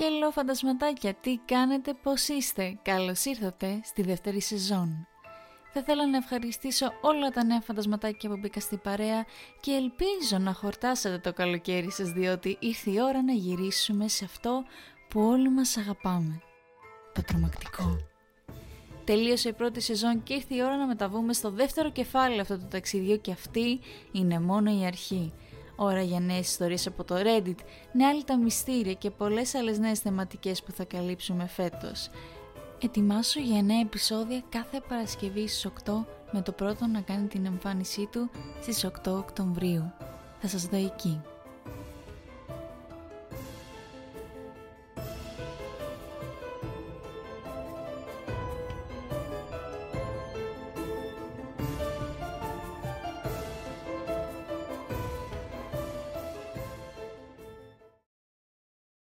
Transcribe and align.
Χέλο 0.00 0.30
φαντασματάκια, 0.30 1.14
τι 1.14 1.38
κάνετε, 1.44 1.94
πώς 2.02 2.28
είστε. 2.28 2.78
Καλώς 2.82 3.24
ήρθατε 3.24 3.80
στη 3.84 4.02
δεύτερη 4.02 4.40
σεζόν. 4.40 5.06
Θα 5.72 5.80
ήθελα 5.80 6.08
να 6.08 6.16
ευχαριστήσω 6.16 6.92
όλα 7.00 7.30
τα 7.30 7.44
νέα 7.44 7.60
φαντασματάκια 7.60 8.30
που 8.30 8.36
μπήκα 8.36 8.60
στην 8.60 8.80
παρέα 8.80 9.24
και 9.60 9.72
ελπίζω 9.72 10.38
να 10.38 10.52
χορτάσετε 10.52 11.18
το 11.18 11.32
καλοκαίρι 11.32 11.90
σας 11.90 12.10
διότι 12.10 12.56
ήρθε 12.60 12.90
η 12.90 13.00
ώρα 13.00 13.22
να 13.22 13.32
γυρίσουμε 13.32 14.08
σε 14.08 14.24
αυτό 14.24 14.64
που 15.08 15.20
όλοι 15.20 15.50
μας 15.50 15.76
αγαπάμε. 15.76 16.40
Το 17.14 17.22
τρομακτικό. 17.22 17.96
Τελείωσε 19.04 19.48
η 19.48 19.52
πρώτη 19.52 19.80
σεζόν 19.80 20.22
και 20.22 20.34
ήρθε 20.34 20.54
η 20.54 20.62
ώρα 20.62 20.76
να 20.76 20.86
μεταβούμε 20.86 21.32
στο 21.32 21.50
δεύτερο 21.50 21.90
κεφάλαιο 21.90 22.40
αυτού 22.40 22.58
του 22.58 22.68
ταξιδιού 22.70 23.20
και 23.20 23.32
αυτή 23.32 23.80
είναι 24.12 24.40
μόνο 24.40 24.80
η 24.80 24.86
αρχή. 24.86 25.32
Ώρα 25.80 26.02
για 26.02 26.20
νέες 26.20 26.48
ιστορίες 26.48 26.86
από 26.86 27.04
το 27.04 27.14
Reddit, 27.14 27.58
νέα 27.92 28.24
τα 28.24 28.38
μυστήρια 28.38 28.94
και 28.94 29.10
πολλές 29.10 29.54
άλλες 29.54 29.78
νέες 29.78 29.98
θεματικές 29.98 30.62
που 30.62 30.72
θα 30.72 30.84
καλύψουμε 30.84 31.46
φέτος. 31.46 32.10
Ετοιμάσου 32.82 33.40
για 33.40 33.62
νέα 33.62 33.80
επεισόδια 33.80 34.42
κάθε 34.48 34.80
Παρασκευή 34.88 35.48
στις 35.48 35.64
8 35.64 36.06
με 36.30 36.42
το 36.42 36.52
πρώτο 36.52 36.86
να 36.86 37.00
κάνει 37.00 37.26
την 37.26 37.46
εμφάνισή 37.46 38.08
του 38.12 38.30
στις 38.60 38.84
8 38.84 38.90
Οκτωβρίου. 39.06 39.92
Θα 40.40 40.48
σας 40.48 40.66
δω 40.66 40.76
εκεί. 40.76 41.20